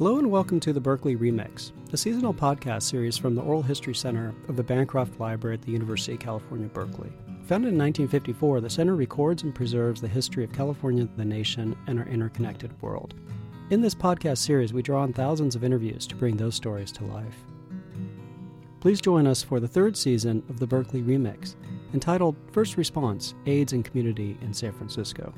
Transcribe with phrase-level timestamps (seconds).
[0.00, 3.94] Hello and welcome to the Berkeley Remix, a seasonal podcast series from the Oral History
[3.94, 7.12] Center of the Bancroft Library at the University of California, Berkeley.
[7.44, 11.98] Founded in 1954, the center records and preserves the history of California, the nation, and
[11.98, 13.12] our interconnected world.
[13.68, 17.04] In this podcast series, we draw on thousands of interviews to bring those stories to
[17.04, 17.36] life.
[18.80, 21.56] Please join us for the third season of the Berkeley Remix,
[21.92, 25.34] entitled First Response AIDS and Community in San Francisco.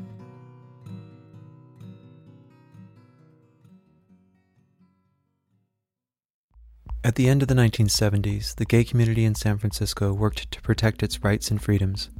[7.05, 11.03] At the end of the 1970s, the gay community in San Francisco worked to protect
[11.03, 12.11] its rights and freedoms,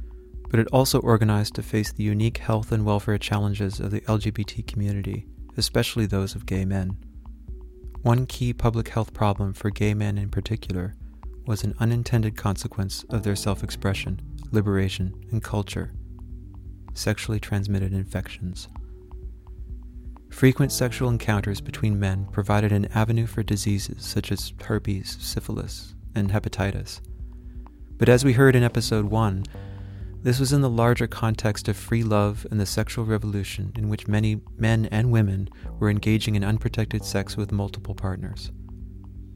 [0.49, 4.67] but it also organized to face the unique health and welfare challenges of the LGBT
[4.67, 5.25] community,
[5.55, 6.97] especially those of gay men.
[8.01, 10.95] One key public health problem for gay men in particular
[11.45, 15.93] was an unintended consequence of their self expression, liberation, and culture
[16.93, 18.67] sexually transmitted infections.
[20.33, 26.31] Frequent sexual encounters between men provided an avenue for diseases such as herpes, syphilis, and
[26.31, 27.01] hepatitis.
[27.97, 29.45] But as we heard in episode 1,
[30.23, 34.07] this was in the larger context of free love and the sexual revolution in which
[34.07, 38.51] many men and women were engaging in unprotected sex with multiple partners.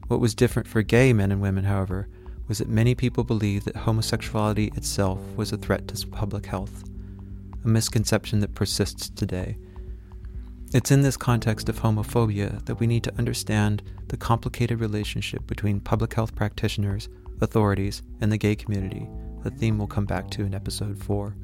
[0.08, 2.08] What was different for gay men and women, however,
[2.48, 6.82] was that many people believed that homosexuality itself was a threat to public health,
[7.64, 9.56] a misconception that persists today
[10.74, 15.80] it's in this context of homophobia that we need to understand the complicated relationship between
[15.80, 17.08] public health practitioners,
[17.40, 19.08] authorities, and the gay community,
[19.46, 21.34] a theme we'll come back to in episode 4.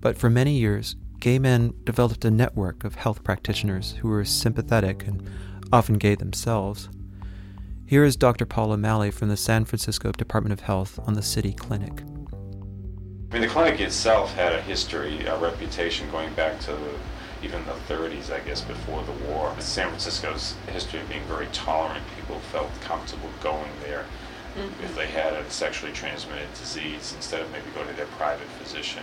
[0.00, 5.06] But for many years, gay men developed a network of health practitioners who were sympathetic
[5.06, 5.26] and
[5.72, 6.90] often gay themselves.
[7.86, 8.44] Here is Dr.
[8.44, 12.02] Paul O'Malley from the San Francisco Department of Health on the City Clinic.
[13.30, 16.76] I mean, the clinic itself had a history, a reputation going back to
[17.42, 19.54] even the 30s, I guess, before the war.
[19.58, 22.04] San Francisco's history of being very tolerant.
[22.16, 24.04] People felt comfortable going there
[24.56, 24.84] mm-hmm.
[24.84, 29.02] if they had a sexually transmitted disease instead of maybe going to their private physician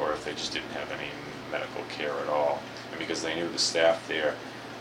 [0.00, 1.08] or if they just didn't have any
[1.50, 2.62] medical care at all.
[2.90, 4.34] And because they knew the staff there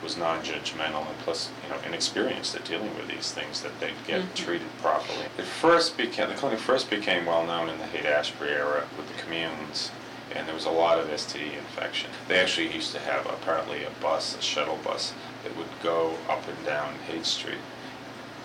[0.04, 4.22] was non-judgmental and plus, you know, inexperienced at dealing with these things that they'd get
[4.22, 4.34] mm-hmm.
[4.36, 5.26] treated properly.
[5.38, 9.22] It first became, the clinic first became well known in the Haight-Ashbury era with the
[9.22, 9.92] communes
[10.36, 12.10] and there was a lot of STD infection.
[12.28, 16.48] They actually used to have apparently a bus, a shuttle bus, that would go up
[16.48, 17.60] and down Haight Street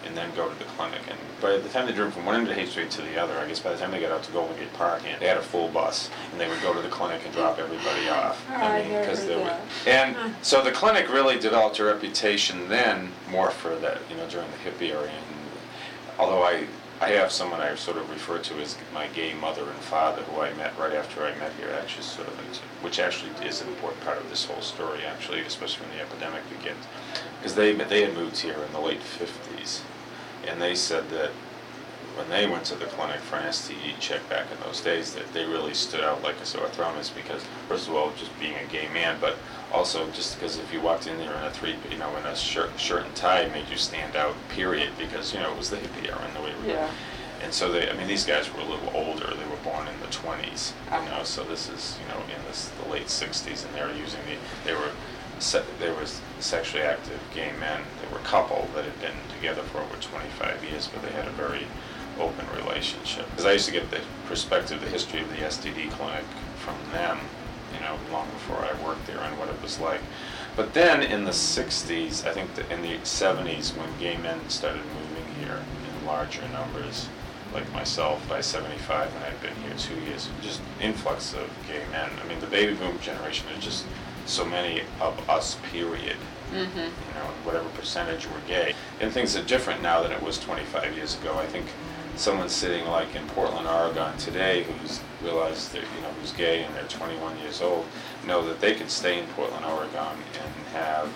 [0.04, 1.00] and then go to the clinic.
[1.09, 3.38] And by the time they drove from one end of Haight Street to the other,
[3.38, 5.43] I guess by the time they got out to Golden Gate Park, they had a
[5.43, 8.44] full bus, and they would go to the clinic and drop everybody off.
[8.50, 9.56] I mean, because they were,
[9.87, 14.49] and so the clinic really developed a reputation then more for that, you know, during
[14.50, 15.09] the hippie era.
[15.09, 15.25] And
[16.19, 16.66] although I
[17.02, 20.40] I have someone I sort of refer to as my gay mother and father, who
[20.40, 22.34] I met right after I met here, actually sort of,
[22.80, 26.48] which actually is an important part of this whole story, actually, especially when the epidemic
[26.48, 26.86] begins,
[27.38, 29.80] because they they had moved here in the late '50s,
[30.46, 31.32] and they said that
[32.17, 35.33] when they went to the clinic for an STD check back in those days, that
[35.33, 38.55] they really stood out like a sore thumb, is because first of all, just being
[38.55, 39.37] a gay man, but
[39.73, 42.37] also just because if you walked in there in a three, you know, in a
[42.37, 44.34] shirt, shirt and tie, made you stand out.
[44.50, 46.91] Period, because you know it was the hippie era and the way we yeah.
[47.43, 49.27] And so they, I mean, these guys were a little older.
[49.27, 51.19] They were born in the 20s, you know.
[51.21, 51.23] Ah.
[51.25, 54.37] So this is, you know, in this, the late 60s, and they were using the,
[54.65, 54.93] they were,
[55.41, 56.06] se- they were
[56.39, 57.83] sexually active gay men.
[58.00, 61.27] They were a couple that had been together for over 25 years, but they had
[61.27, 61.67] a very
[62.21, 63.28] open relationship.
[63.31, 66.25] Because I used to get the perspective, the history of the STD clinic
[66.59, 67.19] from them
[67.73, 70.00] you know, long before I worked there and what it was like.
[70.56, 74.83] But then in the 60s, I think the, in the 70s, when gay men started
[74.84, 77.09] moving here in larger numbers,
[77.55, 82.11] like myself, by 75, and I'd been here two years, just influx of gay men.
[82.23, 83.84] I mean, the baby boom generation is just
[84.27, 86.17] so many of us, period.
[86.53, 86.79] Mm-hmm.
[86.79, 88.75] You know, whatever percentage were gay.
[89.00, 91.34] And things are different now than it was 25 years ago.
[91.39, 91.67] I think
[92.17, 96.75] someone sitting like in Portland, Oregon today who's realized that you know who's gay and
[96.75, 97.87] they're 21 years old
[98.27, 101.09] know that they could stay in Portland, Oregon and have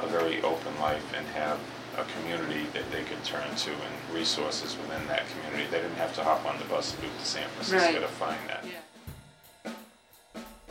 [0.00, 1.58] a very open life and have
[1.96, 5.68] a community that they could turn to and resources within that community.
[5.70, 8.00] They didn't have to hop on the bus and move to San Francisco right.
[8.00, 8.64] to find that.
[8.64, 9.72] Yeah.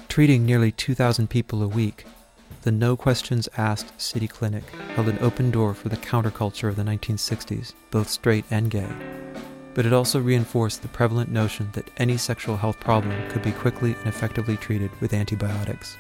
[0.08, 2.06] Treating nearly 2,000 people a week,
[2.62, 4.64] the No Questions Asked City Clinic
[4.96, 8.88] held an open door for the counterculture of the 1960s, both straight and gay
[9.78, 13.94] but it also reinforced the prevalent notion that any sexual health problem could be quickly
[13.94, 15.96] and effectively treated with antibiotics.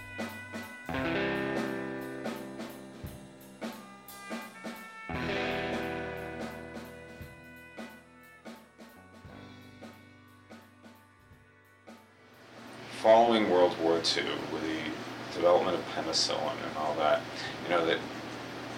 [13.00, 17.22] Following World War II, with the development of penicillin and all that,
[17.64, 18.00] you know, that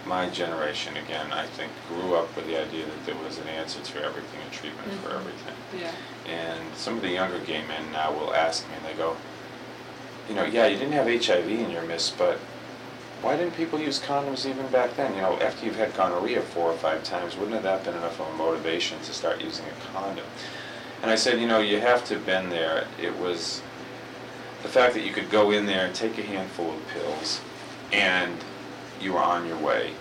[0.05, 3.81] my generation again, I think, grew up with the idea that there was an answer
[3.81, 5.07] to everything and treatment mm-hmm.
[5.07, 5.55] for everything.
[5.77, 5.91] Yeah.
[6.27, 9.15] And some of the younger gay men now will ask me, and they go,
[10.27, 12.39] you know, yeah, you didn't have HIV in your miss, but
[13.21, 15.13] why didn't people use condoms even back then?
[15.15, 18.01] You know, after you've had gonorrhea four or five times, wouldn't that have that been
[18.01, 20.25] enough of a motivation to start using a condom?
[21.01, 22.87] And I said, you know, you have to have been there.
[23.01, 23.61] It was
[24.61, 27.41] the fact that you could go in there and take a handful of pills
[27.91, 28.35] and
[29.01, 29.93] you were on your way.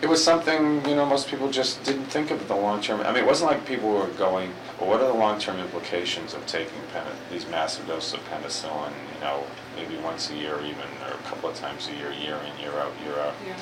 [0.00, 3.00] It was something, you know, most people just didn't think of the long term.
[3.02, 6.34] I mean, it wasn't like people were going, well, what are the long term implications
[6.34, 9.44] of taking pen- these massive doses of penicillin, you know,
[9.76, 12.72] maybe once a year even, or a couple of times a year, year in, year
[12.80, 13.34] out, year out.
[13.46, 13.56] Yeah.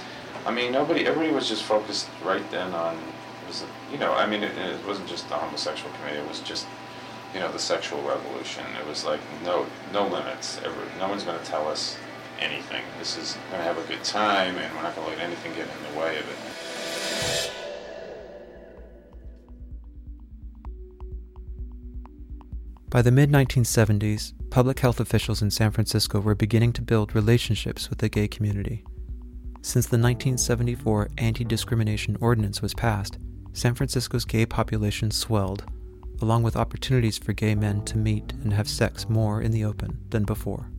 [0.47, 2.97] I mean, nobody, everybody was just focused right then on,
[3.47, 6.67] was, you know, I mean, it, it wasn't just the homosexual community, it was just,
[7.35, 8.65] you know, the sexual revolution.
[8.81, 11.99] It was like, no, no limits, ever, no one's gonna tell us
[12.41, 12.83] anything.
[12.99, 15.93] This is gonna have a good time, and we're not gonna let anything get in
[15.93, 16.37] the way of it.
[22.91, 27.89] By the mid 1970s, public health officials in San Francisco were beginning to build relationships
[27.89, 28.85] with the gay community.
[29.63, 33.19] Since the 1974 Anti Discrimination Ordinance was passed,
[33.53, 35.65] San Francisco's gay population swelled,
[36.21, 39.99] along with opportunities for gay men to meet and have sex more in the open
[40.11, 40.71] than before.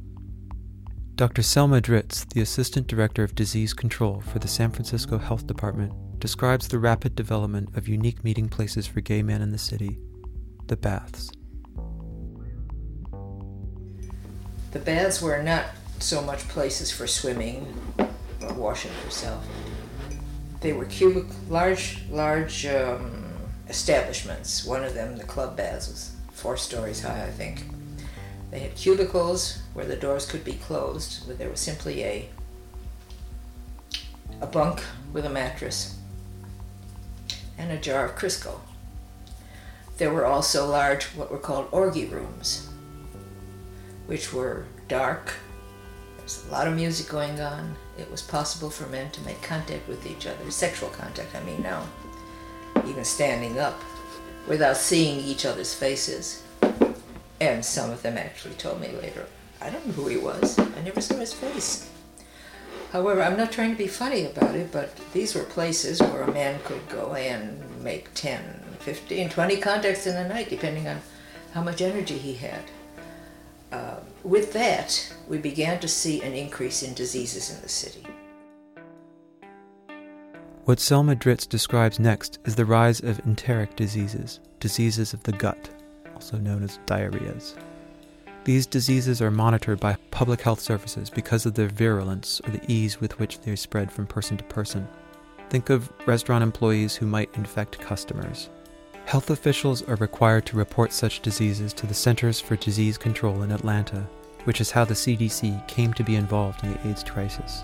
[1.15, 1.43] Dr.
[1.43, 6.67] Selma Dritz, the Assistant Director of Disease Control for the San Francisco Health Department, describes
[6.67, 9.99] the rapid development of unique meeting places for gay men in the city
[10.67, 11.29] the baths.
[14.71, 15.65] The baths were not
[15.99, 17.67] so much places for swimming
[18.41, 19.45] or washing yourself.
[20.61, 23.33] They were cubic, large, large um,
[23.67, 24.63] establishments.
[24.63, 27.65] One of them, the club baths, was four stories high, I think.
[28.51, 32.29] They had cubicles where the doors could be closed, where there was simply a
[34.41, 34.83] a bunk
[35.13, 35.97] with a mattress
[37.57, 38.59] and a jar of Crisco.
[39.97, 42.67] There were also large, what were called orgy rooms,
[44.07, 45.35] which were dark.
[46.15, 47.75] There was a lot of music going on.
[47.99, 51.61] It was possible for men to make contact with each other, sexual contact, I mean,
[51.61, 51.87] now,
[52.87, 53.79] even standing up,
[54.47, 56.41] without seeing each other's faces.
[57.41, 59.25] And some of them actually told me later,
[59.59, 60.59] I don't know who he was.
[60.59, 61.89] I never saw his face.
[62.91, 66.31] However, I'm not trying to be funny about it, but these were places where a
[66.31, 68.43] man could go and make 10,
[68.81, 71.01] 15, 20 contacts in a night, depending on
[71.55, 72.61] how much energy he had.
[73.71, 78.05] Uh, with that, we began to see an increase in diseases in the city.
[80.65, 85.71] What Selma Dritz describes next is the rise of enteric diseases, diseases of the gut,
[86.21, 87.55] also known as diarrheas.
[88.43, 93.01] These diseases are monitored by public health services because of their virulence or the ease
[93.01, 94.87] with which they spread from person to person.
[95.49, 98.49] Think of restaurant employees who might infect customers,
[99.05, 103.51] Health officials are required to report such diseases to the Centers for Disease Control in
[103.51, 104.07] Atlanta,
[104.45, 107.63] which is how the CDC came to be involved in the AIDS crisis.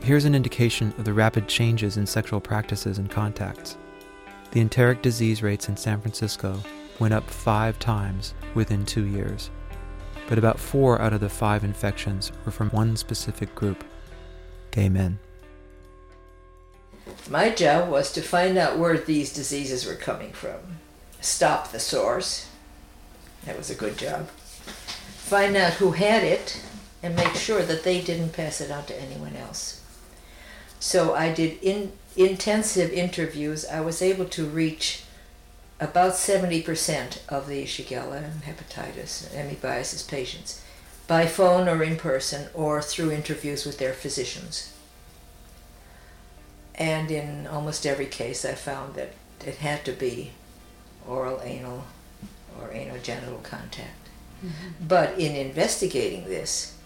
[0.00, 3.76] Here's an indication of the rapid changes in sexual practices and contacts.
[4.52, 6.58] The enteric disease rates in San Francisco
[6.98, 9.50] went up five times within two years,
[10.28, 13.84] but about four out of the five infections were from one specific group
[14.70, 15.18] gay men.
[17.28, 20.78] My job was to find out where these diseases were coming from,
[21.20, 22.48] stop the source.
[23.44, 24.28] That was a good job.
[24.28, 26.62] Find out who had it
[27.02, 29.82] and make sure that they didn't pass it on to anyone else.
[30.80, 33.66] So I did in, intensive interviews.
[33.66, 35.03] I was able to reach
[35.80, 40.62] about 70% of the Shigella and hepatitis and amoebiasis patients
[41.06, 44.72] by phone or in person or through interviews with their physicians.
[46.74, 49.12] And in almost every case, I found that
[49.44, 50.32] it had to be
[51.06, 51.84] oral, anal,
[52.60, 54.08] or anal genital contact.
[54.44, 54.86] Mm-hmm.
[54.86, 56.76] But in investigating this,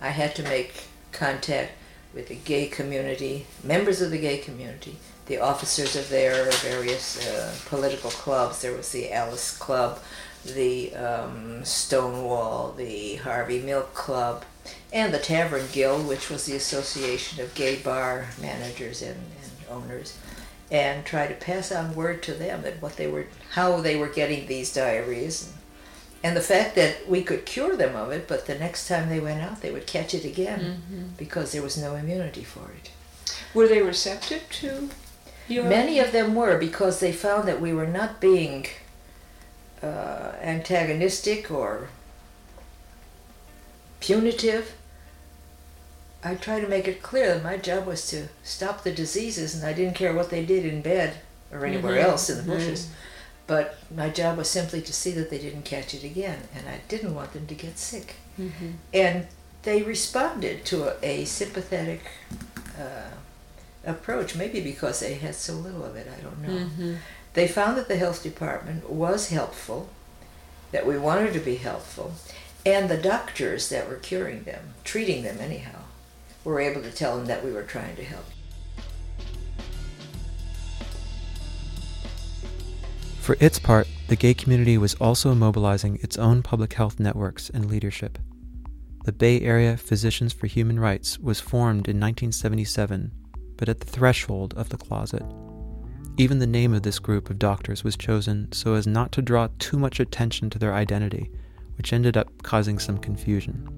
[0.00, 1.72] I had to make contact
[2.14, 7.54] with the gay community, members of the gay community, the officers of their various uh,
[7.66, 8.62] political clubs.
[8.62, 10.00] There was the Alice Club,
[10.44, 14.44] the um, Stonewall, the Harvey Milk Club,
[14.92, 20.16] and the Tavern Guild, which was the association of gay bar managers and, and owners,
[20.70, 24.08] and try to pass on word to them that what they were, how they were
[24.08, 25.54] getting these diarrheas, and,
[26.22, 29.20] and the fact that we could cure them of it, but the next time they
[29.20, 31.02] went out, they would catch it again mm-hmm.
[31.16, 32.90] because there was no immunity for it.
[33.54, 34.90] Were they receptive to
[35.48, 35.64] your?
[35.64, 38.66] Many of them were because they found that we were not being
[39.82, 41.88] uh, antagonistic or
[44.00, 44.72] punitive
[46.24, 49.64] I tried to make it clear that my job was to stop the diseases, and
[49.64, 51.18] I didn't care what they did in bed
[51.52, 52.02] or anywhere Mhm.
[52.04, 52.86] else in the bushes.
[52.86, 52.90] Mhm.
[53.46, 56.80] But my job was simply to see that they didn't catch it again, and I
[56.88, 58.16] didn't want them to get sick.
[58.40, 58.72] Mhm.
[58.92, 59.26] And
[59.62, 62.00] they responded to a, a sympathetic
[62.76, 63.10] uh,
[63.86, 66.66] approach, maybe because they had so little of it, I don't know.
[66.66, 66.98] Mhm.
[67.34, 69.88] They found that the health department was helpful,
[70.72, 72.14] that we wanted to be helpful,
[72.64, 75.80] and the doctors that were curing them, treating them anyhow,
[76.44, 78.24] were able to tell them that we were trying to help.
[83.20, 87.68] For its part, the gay community was also mobilizing its own public health networks and
[87.68, 88.18] leadership.
[89.04, 93.10] The Bay Area Physicians for Human Rights was formed in 1977,
[93.56, 95.22] but at the threshold of the closet.
[96.18, 99.48] Even the name of this group of doctors was chosen so as not to draw
[99.58, 101.30] too much attention to their identity,
[101.76, 103.68] which ended up causing some confusion.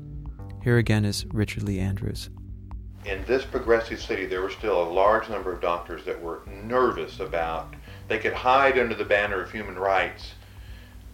[0.63, 2.31] Here again is Richard Lee Andrews.
[3.05, 7.21] in this progressive city, there were still a large number of doctors that were nervous
[7.21, 7.75] about.
[8.09, 10.33] They could hide under the banner of human rights,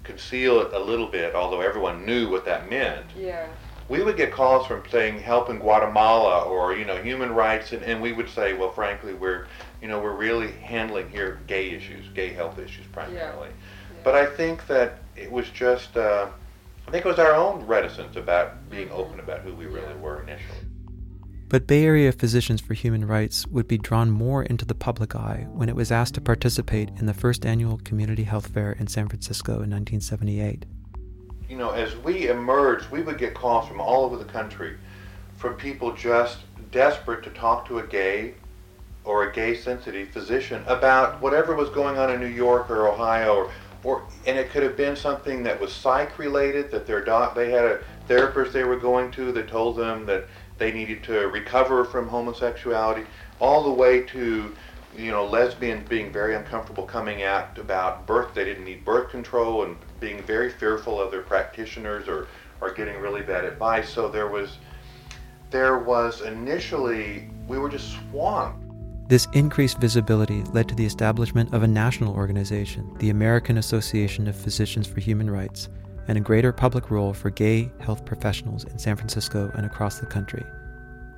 [0.02, 3.06] conceal it a little bit, although everyone knew what that meant.
[3.16, 3.46] Yeah.
[3.88, 7.82] We would get calls from saying help in Guatemala or you know human rights, and,
[7.82, 9.46] and we would say, well, frankly, we're
[9.82, 13.50] you know we're really handling here gay issues, gay health issues primarily.
[14.04, 16.28] But I think that it was just, uh,
[16.86, 20.22] I think it was our own reticence about being open about who we really were
[20.22, 20.58] initially.
[21.48, 25.46] But Bay Area Physicians for Human Rights would be drawn more into the public eye
[25.50, 29.08] when it was asked to participate in the first annual Community Health Fair in San
[29.08, 30.64] Francisco in 1978.
[31.48, 34.76] You know, as we emerged, we would get calls from all over the country
[35.36, 36.38] from people just
[36.70, 38.34] desperate to talk to a gay
[39.04, 43.34] or a gay sensitive physician about whatever was going on in New York or Ohio
[43.34, 43.50] or,
[43.82, 47.50] or and it could have been something that was psych related that their doc they
[47.50, 51.84] had a therapist they were going to that told them that they needed to recover
[51.84, 53.04] from homosexuality
[53.40, 54.54] all the way to
[54.96, 59.64] you know lesbians being very uncomfortable coming out about birth they didn't need birth control
[59.64, 62.28] and being very fearful of their practitioners or
[62.60, 64.58] or getting really bad advice so there was
[65.50, 68.58] there was initially we were just swamped
[69.08, 74.34] This increased visibility led to the establishment of a national organization, the American Association of
[74.34, 75.68] Physicians for Human Rights,
[76.08, 80.06] and a greater public role for gay health professionals in San Francisco and across the
[80.06, 80.44] country.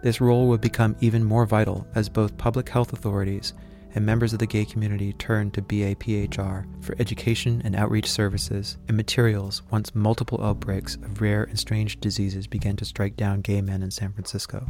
[0.02, 3.54] This role would become even more vital as both public health authorities
[3.96, 8.96] and members of the gay community turned to BAPHR for education and outreach services and
[8.96, 13.82] materials once multiple outbreaks of rare and strange diseases began to strike down gay men
[13.82, 14.66] in San Francisco.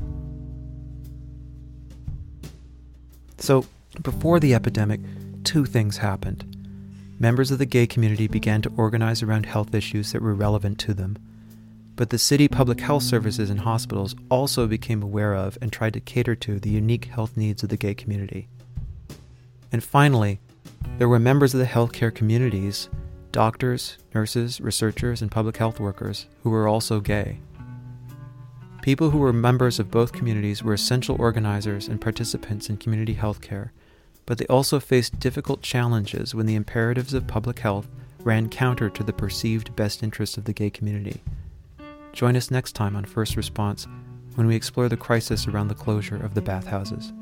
[3.39, 3.67] So,
[4.01, 5.01] before the epidemic,
[5.43, 6.45] two things happened.
[7.19, 10.95] Members of the gay community began to organize around health issues that were relevant to
[10.95, 11.19] them.
[11.97, 16.01] But the city public health services and hospitals also became aware of and tried to
[16.01, 18.49] cater to the unique health needs of the gay community.
[19.73, 20.41] And finally,
[20.99, 22.89] there were members of the healthcare communities,
[23.33, 27.41] doctors, nurses, researchers, and public health workers, who were also gay.
[28.83, 33.71] People who were members of both communities were essential organizers and participants in community healthcare,
[34.27, 37.89] but they also faced difficult challenges when the imperatives of public health
[38.21, 41.21] ran counter to the perceived best interests of the gay community.
[42.13, 43.87] Join us next time on First Response
[44.37, 47.13] when we explore the crisis around the closure of the bathhouses.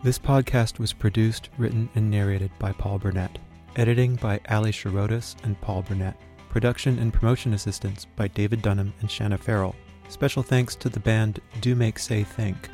[0.00, 3.36] This podcast was produced, written, and narrated by Paul Burnett.
[3.74, 6.16] Editing by Ali Sharotis and Paul Burnett.
[6.50, 9.74] Production and promotion assistance by David Dunham and Shanna Farrell.
[10.08, 12.68] Special thanks to the band Do Make Say Think,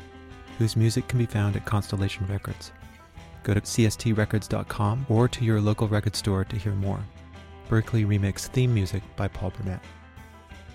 [0.59, 2.71] whose music can be found at Constellation Records.
[3.41, 7.03] Go to cstrecords.com or to your local record store to hear more.
[7.67, 9.83] Berkeley Remix theme music by Paul Burnett.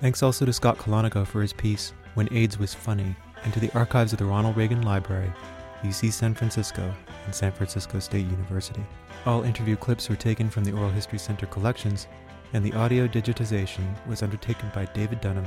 [0.01, 3.15] Thanks also to Scott Calonico for his piece, When AIDS Was Funny,
[3.45, 5.33] and to the archives of the Ronald Reagan Library,
[5.83, 6.95] UC San Francisco,
[7.25, 8.85] and San Francisco State University.
[9.27, 12.07] All interview clips were taken from the Oral History Center collections,
[12.53, 15.47] and the audio digitization was undertaken by David Dunham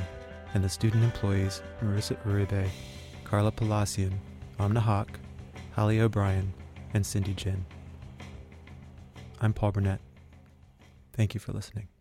[0.54, 2.70] and the student employees Marissa Uribe,
[3.24, 4.20] Carla Palacian,
[4.60, 5.20] Amna Hawk,
[5.74, 6.54] Holly O'Brien,
[6.94, 7.66] and Cindy Jin.
[9.42, 10.00] I'm Paul Burnett.
[11.14, 11.93] Thank you for listening.